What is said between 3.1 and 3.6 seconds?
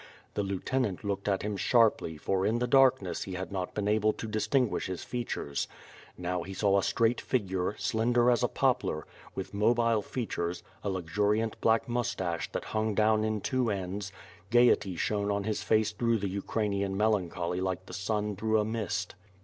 he had